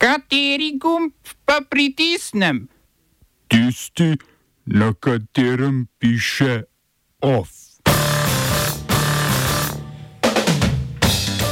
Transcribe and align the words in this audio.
Kateri 0.00 0.78
gumb 0.80 1.12
pa 1.44 1.60
pritisnem? 1.60 2.68
Tisti, 3.52 4.16
na 4.64 4.94
katerem 4.96 5.88
piše 5.98 6.62
OF. 7.20 7.48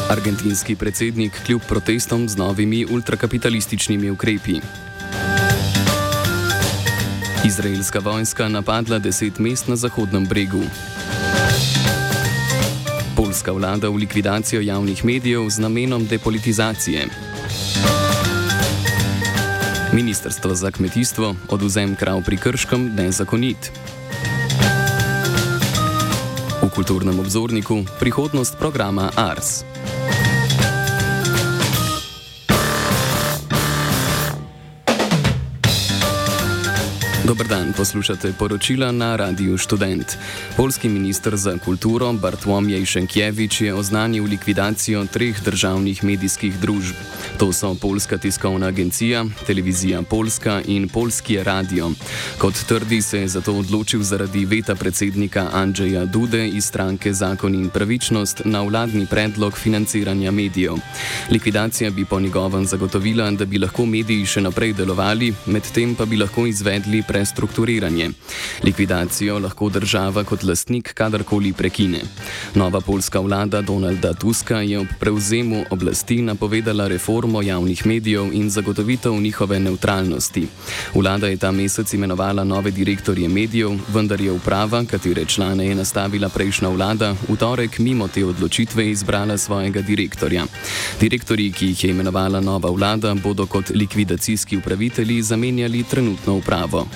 Argentinski 0.09 0.77
predsednik 0.77 1.33
kljub 1.47 1.61
protestom 1.69 2.29
z 2.29 2.37
novimi 2.37 2.87
ultrakapitalističnimi 2.91 4.11
ukrepi. 4.11 4.61
Izraelska 7.45 7.99
vojska 7.99 8.49
napadla 8.49 8.99
deset 8.99 9.39
mest 9.39 9.69
na 9.69 9.77
Zahodnem 9.77 10.25
bregu. 10.25 10.62
Poljska 13.17 13.53
vlada 13.53 13.89
v 13.89 13.96
likvidacijo 13.96 14.61
javnih 14.61 15.05
medijev 15.05 15.49
z 15.49 15.59
namenom 15.59 16.07
depolitizacije. 16.07 17.38
Ministrstvo 19.93 20.54
za 20.54 20.71
kmetijstvo 20.71 21.35
oduzem 21.49 21.96
krav 21.96 22.22
pri 22.25 22.36
Krškem 22.36 22.94
nezakonit. 22.94 23.72
V 26.63 26.68
kulturnem 26.75 27.21
obzorniku 27.21 27.85
prihodnost 27.99 28.58
programa 28.58 29.11
ARS. 29.16 29.64
Dobr 37.28 37.45
dan, 37.45 37.73
poslušate 37.77 38.33
poročila 38.33 38.89
na 38.92 39.17
Radiu 39.17 39.59
Student. 39.59 40.17
Polski 40.56 40.89
minister 40.89 41.36
za 41.36 41.59
kulturo 41.61 42.12
Bartłomiej 42.12 42.86
Šenkjevič 42.86 43.61
je 43.61 43.75
oznanil 43.75 44.25
likvidacijo 44.25 45.05
treh 45.12 45.36
državnih 45.45 46.05
medijskih 46.05 46.56
družb. 46.56 46.97
To 47.39 47.53
so 47.53 47.75
Polska 47.75 48.19
tiskovna 48.19 48.67
agencija, 48.67 49.25
Televizija 49.47 50.03
Polska 50.03 50.62
in 50.67 50.89
Polski 50.89 51.42
radio. 51.42 51.91
Kot 52.39 52.55
trdi, 52.69 53.02
se 53.02 53.20
je 53.20 53.28
zato 53.28 53.52
odločil 53.52 54.02
zaradi 54.02 54.45
veta 54.45 54.74
predsednika 54.74 55.50
Andrzeja 55.52 56.05
Dude 56.05 56.48
iz 56.48 56.64
stranke 56.64 57.12
Zakon 57.12 57.55
in 57.55 57.69
pravičnost 57.69 58.42
na 58.45 58.62
vladni 58.62 59.06
predlog 59.06 59.58
financiranja 59.58 60.30
medijev. 60.30 60.74
Likvidacija 61.30 61.91
bi 61.91 62.05
po 62.05 62.20
njegovem 62.20 62.64
zagotovila, 62.67 63.30
da 63.30 63.45
bi 63.45 63.58
lahko 63.58 63.86
mediji 63.86 64.27
še 64.27 64.41
naprej 64.41 64.72
delovali, 64.72 65.34
medtem 65.47 65.95
pa 65.95 66.05
bi 66.05 66.17
lahko 66.17 66.47
izvedli 66.47 67.02
prestrukturiranje. 67.19 68.11
Likvidacijo 68.64 69.38
lahko 69.38 69.69
država 69.69 70.24
kot 70.24 70.42
lastnik 70.42 70.92
kadarkoli 70.94 71.52
prekine. 71.52 72.00
Nova 72.55 72.80
polska 72.80 73.20
vlada 73.20 73.61
Donalda 73.62 74.14
Tuska 74.14 74.61
je 74.61 74.78
ob 74.78 74.86
prevzemu 75.00 75.64
oblasti 75.70 76.22
napovedala 76.22 76.89
reformo 76.89 77.42
javnih 77.42 77.86
medijev 77.86 78.30
in 78.33 78.50
zagotovitev 78.50 79.12
njihove 79.12 79.61
neutralnosti. 79.61 80.46
Vlada 80.94 81.27
je 81.27 81.36
ta 81.36 81.50
mesec 81.52 81.92
imenovala 81.92 82.44
nove 82.44 82.70
direktorje 82.70 83.28
medijev, 83.28 83.70
vendar 83.89 84.20
je 84.20 84.33
uprava, 84.33 84.84
katere 84.84 85.24
člane 85.24 85.66
je 85.66 85.74
nastavila 85.74 86.28
prejšnja 86.28 86.69
vlada, 86.69 87.14
v 87.28 87.36
torek 87.36 87.78
mimo 87.78 88.08
te 88.08 88.24
odločitve 88.24 88.91
izbrala 88.91 89.39
svojega 89.39 89.83
direktorja. 89.83 90.46
Direktorji, 91.00 91.52
ki 91.52 91.66
jih 91.66 91.84
je 91.84 91.91
imenovala 91.91 92.41
nova 92.41 92.70
vlada, 92.70 93.14
bodo 93.14 93.46
kot 93.46 93.70
likvidacijski 93.74 94.56
upravitelji 94.56 95.22
zamenjali 95.22 95.83
trenutno 95.83 96.36
upravo. 96.36 96.86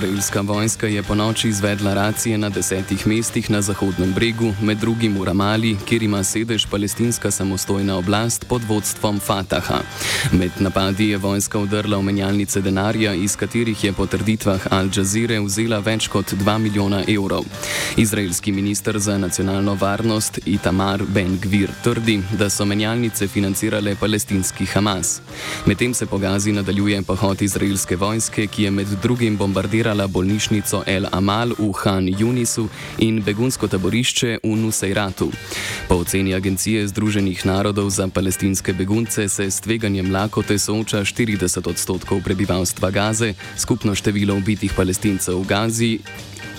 Izraelska 0.00 0.40
vojska 0.40 0.86
je 0.86 1.02
po 1.02 1.14
noči 1.14 1.48
izvedla 1.48 1.94
racije 1.94 2.38
na 2.38 2.48
desetih 2.48 3.06
mestih 3.06 3.50
na 3.50 3.62
Zahodnem 3.62 4.12
bregu, 4.12 4.54
med 4.62 4.78
drugim 4.78 5.18
v 5.20 5.24
Ramali, 5.24 5.76
kjer 5.84 6.02
ima 6.02 6.24
sedež 6.24 6.66
palestinska 6.66 7.30
samostojna 7.30 7.96
oblast 7.96 8.44
pod 8.48 8.62
vodstvom 8.68 9.20
Fataha. 9.20 9.80
Med 10.32 10.50
napadi 10.58 11.08
je 11.08 11.18
vojska 11.18 11.58
udrla 11.58 11.98
v 11.98 12.02
menjalnice 12.02 12.60
denarja, 12.60 13.12
iz 13.14 13.36
katerih 13.36 13.84
je 13.84 13.92
po 13.92 14.06
trditvah 14.06 14.60
Al 14.70 14.88
Jazeera 14.96 15.40
vzela 15.40 15.78
več 15.78 16.08
kot 16.08 16.32
2 16.32 16.58
milijona 16.58 17.02
evrov. 17.08 17.44
Izraelski 17.96 18.52
minister 18.52 18.98
za 18.98 19.18
nacionalno 19.18 19.74
varnost 19.74 20.38
Itamar 20.46 21.02
Ben 21.08 21.38
Gvir 21.42 21.68
trdi, 21.84 22.22
da 22.38 22.50
so 22.50 22.64
menjalnice 22.64 23.28
financirale 23.28 23.96
palestinski 24.00 24.64
Hamas. 24.66 25.20
Medtem 25.66 25.94
se 25.94 26.06
po 26.06 26.18
Gazi 26.18 26.52
nadaljuje 26.52 27.02
pohod 27.02 27.42
izraelske 27.42 27.96
vojske, 27.96 28.46
ki 28.46 28.62
je 28.62 28.70
med 28.70 28.88
drugim 29.02 29.36
bombardiral 29.36 29.89
bombardirala 29.90 30.06
bolnišnico 30.06 30.82
El 30.86 31.06
Amal 31.12 31.50
v 31.58 31.72
Han 31.82 32.06
Yunisu 32.06 32.68
in 32.98 33.22
begunsko 33.22 33.68
taborišče 33.68 34.38
v 34.42 34.56
Nusairatu. 34.56 35.30
Po 35.88 35.94
oceni 35.94 36.34
Agencije 36.34 36.86
Združenih 36.88 37.44
narodov 37.44 37.90
za 37.90 38.08
palestinske 38.08 38.72
begunce 38.72 39.28
se 39.28 39.50
s 39.50 39.60
tveganjem 39.60 40.12
lakote 40.12 40.58
sooča 40.58 41.02
40 41.02 41.68
odstotkov 41.68 42.22
prebivalstva 42.22 42.90
Gaze, 42.90 43.34
skupno 43.56 43.94
število 43.94 44.34
ubitih 44.34 44.72
palestincev 44.76 45.42
v 45.42 45.46
Gazi. 45.46 45.98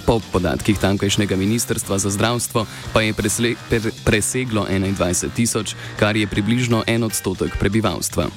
Po 0.05 0.19
podatkih 0.19 0.79
tamkajšnjega 0.79 1.35
ministrstva 1.35 1.97
za 1.97 2.09
zdravstvo 2.09 2.65
pa 2.93 3.01
je 3.01 3.13
presle, 3.13 3.55
per, 3.69 3.81
preseglo 4.03 4.65
21 4.67 5.29
tisoč, 5.35 5.75
kar 5.99 6.17
je 6.17 6.27
približno 6.27 6.83
en 6.87 7.03
odstotek 7.03 7.55
prebivalstva. 7.59 8.27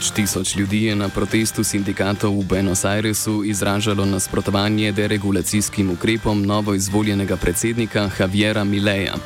Več 0.00 0.14
tisoč 0.16 0.54
ljudi 0.56 0.78
je 0.86 0.94
na 0.96 1.10
protestu 1.12 1.60
sindikatov 1.60 2.32
v 2.32 2.44
Buenos 2.48 2.86
Airesu 2.88 3.42
izražalo 3.44 4.06
nasprotovanje 4.08 4.92
deregulacijskim 4.96 5.90
ukrepom 5.92 6.40
novo 6.40 6.72
izvoljenega 6.74 7.36
predsednika 7.36 8.06
Javiera 8.18 8.64
Mileja. 8.64 9.18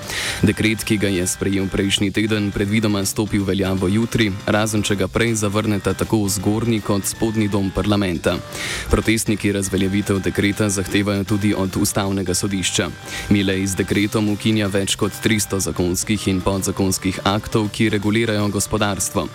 Dekret, 0.42 0.82
ki 0.82 0.96
ga 0.98 1.08
je 1.14 1.26
sprejel 1.30 1.68
prejšnji 1.70 2.10
teden, 2.10 2.50
predvidoma 2.50 3.04
stopi 3.06 3.38
v 3.38 3.46
veljavo 3.52 3.86
jutri, 3.86 4.32
razen 4.46 4.82
če 4.82 4.96
ga 4.98 5.06
prej 5.06 5.36
zavrneta 5.44 5.92
tako 5.94 6.24
zgornji 6.28 6.80
kot 6.82 7.06
spodnji 7.06 7.46
dom 7.48 7.70
parlamenta. 7.70 8.34
Protestniki 8.90 9.54
razveljavitev 9.54 10.18
dekreta 10.26 10.68
zahtevajo 10.68 11.22
tudi 11.24 11.54
od 11.54 11.78
ustavnega 11.78 12.34
sodišča. 12.34 12.90
Milej 13.30 13.66
z 13.66 13.84
dekretom 13.84 14.34
ukinja 14.34 14.66
več 14.66 14.98
kot 14.98 15.14
300 15.22 15.62
zakonskih 15.70 16.26
in 16.34 16.42
podzakonskih 16.42 17.22
aktov, 17.22 17.70
ki 17.70 17.92
regulirajo 17.94 18.50
gospodarstvo. 18.58 19.28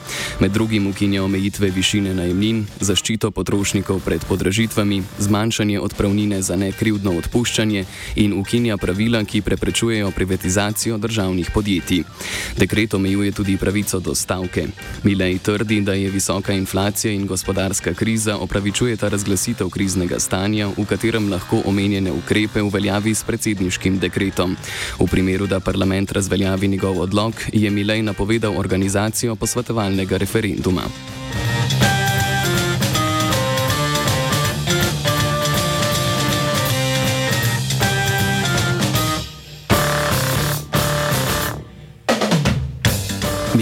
Med 0.43 0.51
drugim 0.51 0.91
ukinja 0.91 1.28
omejitve 1.29 1.69
višine 1.69 2.15
najemnin, 2.17 2.63
zaščito 2.81 3.29
potrošnikov 3.31 4.01
pred 4.01 4.23
podražitvami, 4.25 5.03
zmanjšanje 5.21 5.77
odpravnine 5.79 6.41
za 6.41 6.55
nekrivdno 6.57 7.13
odpuščanje 7.21 7.83
in 8.17 8.33
ukinja 8.33 8.77
pravila, 8.81 9.21
ki 9.23 9.43
preprečujejo 9.45 10.09
privatizacijo 10.15 10.97
državnih 10.97 11.51
podjetij. 11.53 12.01
Dekret 12.57 12.93
omejuje 12.97 13.31
tudi 13.37 13.57
pravico 13.61 13.99
do 13.99 14.15
stavke. 14.15 14.65
Milej 15.03 15.37
trdi, 15.45 15.81
da 15.85 15.93
je 15.93 16.09
visoka 16.09 16.53
inflacija 16.53 17.13
in 17.13 17.27
gospodarska 17.29 17.93
kriza 17.93 18.37
opravičujeta 18.37 19.09
razglasitev 19.13 19.69
kriznega 19.69 20.19
stanja, 20.19 20.71
v 20.77 20.87
katerem 20.89 21.29
lahko 21.29 21.61
omenjene 21.65 22.11
ukrepe 22.11 22.61
uveljavi 22.65 23.13
s 23.13 23.23
predsedniškim 23.23 23.99
dekretom. 23.99 24.57
V 24.99 25.07
primeru, 25.07 25.47
da 25.47 25.59
parlament 25.59 26.11
razveljavi 26.11 26.67
njegov 26.67 27.01
odlog, 27.05 27.33
je 27.53 27.69
Milej 27.69 28.01
napovedal 28.01 28.57
organizacijo 28.57 29.35
posvetovalnega 29.35 30.17
referenduma. 30.17 30.89
Thank 31.69 31.83
you. 31.83 31.98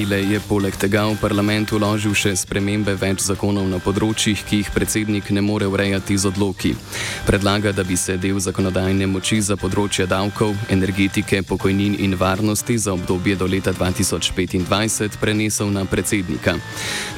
Mile 0.08 0.24
je 0.24 0.40
poleg 0.40 0.72
tega 0.72 1.04
v 1.04 1.20
parlament 1.20 1.68
uložil 1.76 2.14
še 2.16 2.32
spremembe 2.40 2.94
več 2.96 3.26
zakonov 3.28 3.66
na 3.68 3.76
področjih, 3.84 4.40
ki 4.40 4.62
jih 4.62 4.68
predsednik 4.72 5.28
ne 5.36 5.42
more 5.44 5.68
urejati 5.68 6.16
z 6.16 6.30
odloki. 6.30 6.72
Predlaga, 7.28 7.74
da 7.76 7.84
bi 7.84 7.98
se 8.00 8.16
del 8.16 8.40
zakonodajne 8.40 9.04
moči 9.04 9.42
za 9.44 9.58
področje 9.60 10.06
davkov, 10.08 10.54
energetike, 10.72 11.42
pokojnin 11.44 11.98
in 12.00 12.16
varnosti 12.16 12.78
za 12.80 12.94
obdobje 12.96 13.36
do 13.36 13.50
leta 13.52 13.74
2025 13.76 15.20
prenesel 15.20 15.74
na 15.76 15.84
predsednika. 15.84 16.56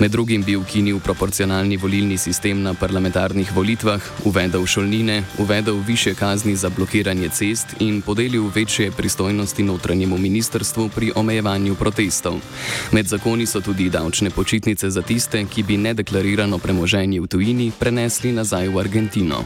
Med 0.01 0.09
drugim 0.09 0.41
bi 0.41 0.57
ukinil 0.57 0.97
proporcionalni 0.97 1.77
volilni 1.77 2.17
sistem 2.17 2.65
na 2.65 2.73
parlamentarnih 2.73 3.53
volitvah, 3.53 4.01
uvedel 4.25 4.65
šolnine, 4.65 5.19
uvedel 5.37 5.77
više 5.85 6.15
kazni 6.17 6.55
za 6.57 6.73
blokiranje 6.73 7.29
cest 7.37 7.77
in 7.85 8.01
podelil 8.01 8.49
večje 8.49 8.89
pristojnosti 8.89 9.61
notranjemu 9.61 10.17
ministrstvu 10.17 10.89
pri 10.89 11.13
omejevanju 11.13 11.77
protestov. 11.77 12.41
Med 12.91 13.07
zakoni 13.07 13.45
so 13.45 13.61
tudi 13.61 13.89
davčne 13.89 14.29
počitnice 14.29 14.89
za 14.89 15.01
tiste, 15.01 15.45
ki 15.45 15.63
bi 15.63 15.77
nedeklarirano 15.77 16.57
premoženje 16.57 17.21
v 17.21 17.27
tujini 17.27 17.71
prenesli 17.79 18.31
nazaj 18.31 18.67
v 18.67 18.79
Argentino. 18.79 19.45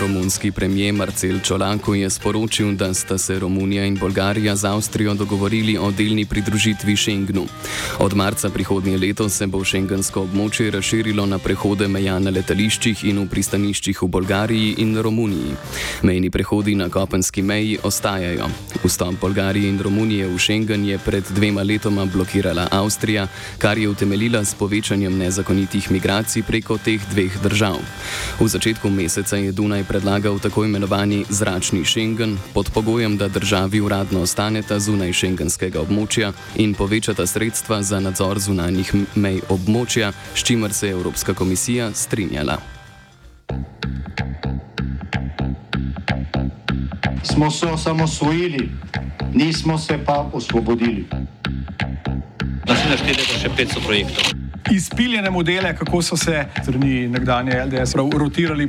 Romunski 0.00 0.50
premijer 0.50 0.94
Marcel 0.94 1.40
Čolanko 1.40 1.94
je 1.94 2.10
sporočil, 2.10 2.72
da 2.72 2.94
sta 2.94 3.18
se 3.18 3.38
Romunija 3.38 3.84
in 3.84 3.98
Bolgarija 3.98 4.56
z 4.56 4.64
Avstrijo 4.64 5.14
dogovorili 5.14 5.78
o 5.78 5.90
delni 5.90 6.24
pridružitvi 6.24 6.96
Schengenu. 6.96 7.46
Od 7.98 8.16
marca 8.16 8.50
prihodnje 8.50 8.98
leto 8.98 9.28
se 9.28 9.46
bo 9.46 9.64
šengensko 9.64 10.22
območje 10.22 10.70
razširilo 10.70 11.26
na 11.26 11.38
prehode 11.38 11.88
meja 11.88 12.18
na 12.18 12.30
letališčih 12.30 13.04
in 13.04 13.18
v 13.18 13.26
pristaniščih 13.28 14.02
v 14.02 14.08
Bolgariji 14.08 14.74
in 14.78 14.96
Romuniji. 14.96 15.56
Mejni 16.02 16.30
prehodi 16.30 16.74
na 16.74 16.88
kopenski 16.88 17.42
meji 17.42 17.78
ostajajo. 17.82 18.48
Vstop 18.84 19.20
Bolgarije 19.20 19.68
in 19.68 19.80
Romunije 19.82 20.28
v 20.28 20.38
Schengen 20.38 20.88
je 20.88 20.98
pred 20.98 21.24
dvema 21.30 21.62
letoma 21.62 22.04
blokirala 22.04 22.68
Avstrija, 22.70 23.28
kar 23.58 23.78
je 23.78 23.88
utemeljila 23.88 24.44
s 24.44 24.54
povečanjem 24.54 25.18
nezakonitih 25.18 25.90
migracij 25.90 26.42
preko 26.42 26.78
teh 26.78 27.00
dveh 27.10 27.38
držav. 27.42 27.76
V 28.40 28.48
začetku 28.48 28.90
meseca 28.90 29.36
je 29.36 29.52
Dunaj 29.52 29.81
predlagal 29.84 30.38
tako 30.38 30.64
imenovani 30.64 31.24
zračni 31.28 31.84
Schengen 31.84 32.38
pod 32.54 32.70
pogojem, 32.74 33.16
da 33.16 33.28
državi 33.28 33.80
uradno 33.80 34.22
ostaneta 34.22 34.78
zunaj 34.78 35.12
šengenskega 35.12 35.80
območja 35.80 36.32
in 36.56 36.74
povečata 36.74 37.26
sredstva 37.26 37.82
za 37.82 38.00
nadzor 38.00 38.38
zunanjih 38.38 38.92
mej 39.14 39.40
območja, 39.48 40.12
s 40.34 40.44
čimer 40.44 40.72
se 40.72 40.86
je 40.86 40.92
Evropska 40.92 41.34
komisija 41.34 41.90
strinjala. 41.94 42.58
Smo 47.22 47.50
se 47.50 47.66
osamosvojili, 47.66 48.70
nismo 49.34 49.78
se 49.78 49.98
pa 50.06 50.30
osvobodili. 50.32 51.04
Naslednje 52.68 52.96
število 52.96 53.32
je 53.32 53.42
še 53.42 53.50
500 53.56 53.86
projektov 53.86 54.42
izpiljene 54.72 55.30
modele, 55.30 55.76
kako 55.76 56.02
so 56.02 56.16
se 56.16 56.44
strani 56.62 57.08
nekdanje 57.08 57.64
LDS 57.64 57.94
rotirali. 57.94 58.68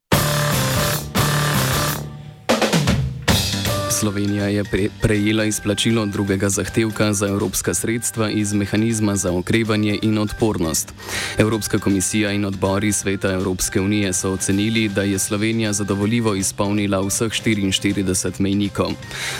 Slovenija 4.01 4.47
je 4.47 4.63
pre 4.63 4.89
prejela 5.01 5.43
izplačilo 5.45 6.05
drugega 6.05 6.49
zahtevka 6.49 7.13
za 7.13 7.27
evropska 7.27 7.73
sredstva 7.73 8.29
iz 8.29 8.53
mehanizma 8.53 9.15
za 9.15 9.31
okrevanje 9.31 9.99
in 10.01 10.17
odpornost. 10.17 10.93
Evropska 11.37 11.79
komisija 11.79 12.31
in 12.31 12.45
odbori 12.45 12.91
Sveta 12.91 13.31
Evropske 13.33 13.81
unije 13.81 14.13
so 14.13 14.31
ocenili, 14.31 14.89
da 14.89 15.03
je 15.03 15.19
Slovenija 15.19 15.73
zadovoljivo 15.73 16.35
izpolnila 16.35 17.01
vseh 17.01 17.31
44 17.31 18.39
mejnikov. 18.39 18.91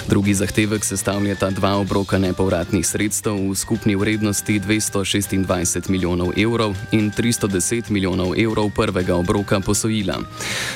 Drugi 0.07 0.33
zahtevek 0.33 0.85
sestavljata 0.85 1.49
dva 1.49 1.75
obroka 1.75 2.17
nepovratnih 2.17 2.87
sredstev 2.87 3.49
v 3.49 3.55
skupni 3.55 3.95
vrednosti 3.95 4.59
226 4.59 5.89
milijonov 5.89 6.31
evrov 6.37 6.75
in 6.91 7.11
310 7.11 7.89
milijonov 7.89 8.33
evrov 8.37 8.69
prvega 8.75 9.15
obroka 9.15 9.59
posojila. 9.59 10.19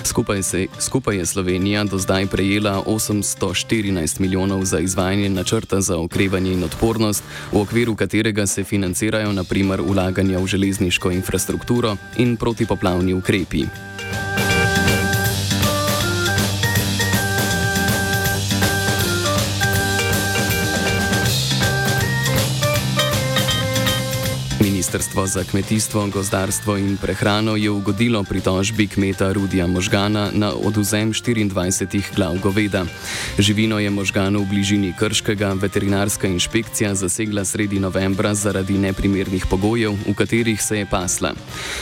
Skupaj, 0.04 0.44
se, 0.44 0.68
skupaj 0.80 1.18
je 1.18 1.26
Slovenija 1.26 1.84
do 1.84 1.98
zdaj 1.98 2.28
prejela 2.28 2.84
804. 2.86 3.75
14 3.76 4.20
milijonov 4.20 4.66
za 4.66 4.80
izvajanje 4.80 5.30
načrta 5.30 5.82
za 5.82 5.98
okrevanje 5.98 6.54
in 6.54 6.64
odpornost, 6.64 7.24
v 7.52 7.58
okviru 7.58 7.96
katerega 7.96 8.48
se 8.48 8.64
financirajo 8.64 9.34
naprimer 9.34 9.82
ulaganja 9.82 10.40
v 10.40 10.48
železniško 10.48 11.12
infrastrukturo 11.12 11.98
in 12.18 12.38
protipoplavni 12.38 13.14
ukrepi. 13.14 13.66
Ministrstvo 24.86 25.28
za 25.28 25.44
kmetijstvo, 25.44 26.08
gozdarstvo 26.14 26.78
in 26.78 26.98
prehrano 26.98 27.56
je 27.56 27.70
ugodilo 27.70 28.24
pritožbi 28.24 28.88
kmeta 28.88 29.32
Rudija 29.34 29.68
Možgana 29.68 30.30
na 30.34 30.54
oduzem 30.54 31.14
24 31.14 32.02
glav 32.16 32.38
goveda. 32.44 32.86
Živino 33.40 33.80
je 33.80 33.90
možgano 33.90 34.40
v 34.40 34.46
bližini 34.46 34.94
Krškega 35.00 35.54
veterinarska 35.54 36.28
inšpekcija 36.28 36.96
zasegla 36.96 37.46
sredi 37.46 37.80
novembra 37.80 38.34
zaradi 38.34 38.78
neprimernih 38.78 39.46
pogojev, 39.50 39.92
v 40.08 40.14
katerih 40.14 40.62
se 40.62 40.78
je 40.78 40.86
pasla. 40.86 41.34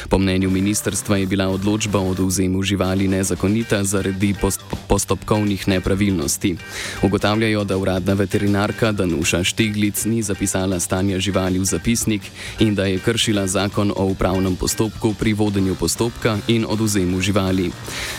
Po 0.09 0.17
mnenju 0.17 0.49
ministrstva 0.49 1.17
je 1.17 1.25
bila 1.25 1.47
odločba 1.49 1.99
o 1.99 2.09
oduzemu 2.09 2.63
živali 2.63 3.07
nezakonita 3.07 3.83
zaradi 3.83 4.33
post 4.41 4.61
postopkovnih 4.87 5.67
nepravilnosti. 5.67 6.55
Ugotavljajo, 7.01 7.63
da 7.63 7.77
uradna 7.77 8.13
veterinarka 8.13 8.91
Danuša 8.91 9.43
Štiglic 9.43 10.05
ni 10.05 10.21
zapisala 10.21 10.79
stanja 10.79 11.19
živali 11.19 11.59
v 11.59 11.65
zapisnik 11.65 12.21
in 12.59 12.75
da 12.75 12.85
je 12.85 12.92
kršila 12.99 13.47
zakon 13.47 13.93
o 13.95 14.05
upravnem 14.05 14.55
postopku 14.55 15.13
pri 15.19 15.33
vodenju 15.33 15.75
postopka 15.75 16.37
in 16.47 16.65
oduzemu 16.69 17.21
živali. 17.21 17.71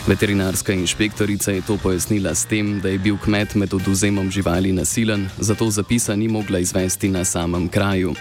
Veterinarska 0.07 0.73
inšpektorica 0.73 1.51
je 1.51 1.61
to 1.61 1.77
pojasnila 1.77 2.35
s 2.35 2.45
tem, 2.45 2.79
da 2.81 2.89
je 2.89 2.97
bil 2.97 3.17
kmet 3.17 3.55
med 3.55 3.73
oduzemom 3.73 4.31
živali 4.31 4.71
nasilen, 4.71 5.29
zato 5.37 5.69
zapisa 5.69 6.15
ni 6.15 6.27
mogla 6.27 6.59
izvesti 6.59 7.09
na 7.09 7.25
samem 7.25 7.67
kraju. 7.67 8.15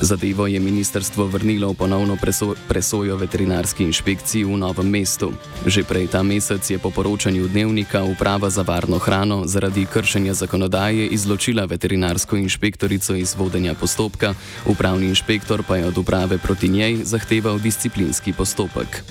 Zadevo 0.00 0.46
je 0.46 0.60
ministrstvo 0.60 1.26
vrnilo 1.26 1.70
v 1.70 1.74
ponovno 1.74 2.16
preso 2.16 2.54
presojo 2.68 3.16
veterinarski 3.16 3.84
inšpekciji 3.84 4.44
v 4.44 4.56
novem 4.56 4.90
mestu. 4.90 5.32
Že 5.66 5.84
prej 5.84 6.06
ta 6.06 6.22
mesec 6.22 6.70
je 6.70 6.78
po 6.78 6.90
poročanju 6.90 7.48
dnevnika 7.48 8.04
uprava 8.04 8.50
za 8.50 8.62
varno 8.62 8.98
hrano 8.98 9.46
zaradi 9.46 9.86
kršenja 9.86 10.34
zakonodaje 10.34 11.06
izločila 11.06 11.64
veterinarsko 11.64 12.36
inšpektorico 12.36 13.14
iz 13.14 13.34
vodenja 13.38 13.74
postopka, 13.74 14.34
upravni 14.66 15.06
inšpektor 15.06 15.62
pa 15.62 15.76
je 15.76 15.86
od 15.92 15.98
uprave 15.98 16.38
proti 16.38 16.68
njej 16.68 17.04
zahteval 17.04 17.60
disciplinski 17.60 18.32
postopek. 18.32 19.04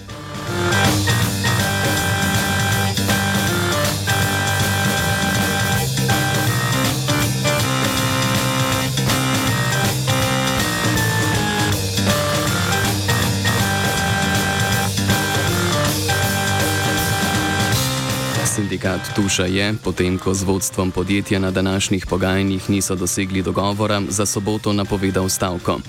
Sindikat 18.81 19.15
Tuša 19.15 19.45
je, 19.45 19.73
potem 19.83 20.17
ko 20.17 20.33
z 20.33 20.41
vodstvom 20.43 20.91
podjetja 20.91 21.39
na 21.39 21.51
današnjih 21.51 22.05
pogajanjih 22.05 22.69
niso 22.69 22.95
dosegli 22.95 23.41
dogovora, 23.41 24.01
za 24.09 24.25
soboto 24.25 24.73
napovedal 24.73 25.29
stavko. 25.29 25.79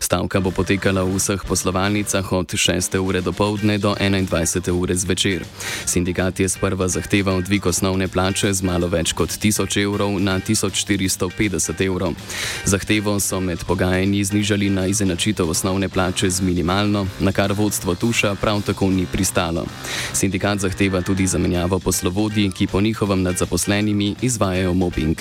Stavka 0.00 0.40
bo 0.40 0.50
potekala 0.50 1.02
v 1.02 1.14
vseh 1.14 1.44
poslovalnicah 1.46 2.32
od 2.32 2.46
6. 2.46 2.98
ure 2.98 3.20
do 3.20 3.32
povdne 3.32 3.78
do 3.78 3.94
21. 3.94 4.70
ure 4.70 4.94
zvečer. 4.94 5.44
Sindikat 5.86 6.40
je 6.40 6.48
sprva 6.48 6.88
zahteval 6.88 7.42
dvig 7.42 7.66
osnovne 7.66 8.08
plače 8.08 8.52
z 8.52 8.62
malo 8.62 8.88
več 8.88 9.12
kot 9.12 9.30
1000 9.30 9.82
evrov 9.82 10.18
na 10.18 10.40
1450 10.40 11.86
evrov. 11.86 12.18
Zahtevo 12.64 13.20
so 13.20 13.40
med 13.40 13.62
pogajanji 13.64 14.24
znižali 14.24 14.70
na 14.70 14.86
izenačitev 14.86 15.50
osnovne 15.50 15.88
plače 15.88 16.30
z 16.30 16.40
minimalno, 16.40 17.06
na 17.20 17.32
kar 17.32 17.52
vodstvo 17.52 17.94
Tuša 17.94 18.34
prav 18.34 18.62
tako 18.62 18.90
ni 18.90 19.06
pristalo. 19.06 19.66
Sindikat 20.12 20.58
zahteva 20.58 21.02
tudi 21.02 21.26
zamenjavo 21.26 21.78
poslovodstva 21.78 22.39
vodji, 22.40 22.52
ki 22.52 22.66
po 22.66 22.80
njihovem 22.80 23.22
nad 23.22 23.36
zaposlenimi 23.36 24.14
izvajajo 24.22 24.74
mobbing. 24.74 25.16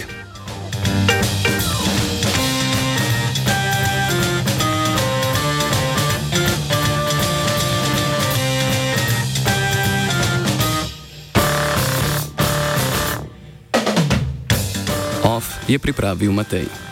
OF 15.23 15.45
je 15.67 15.79
pripravil 15.79 16.31
Matej. 16.31 16.88